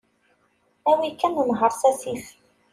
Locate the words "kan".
1.19-1.33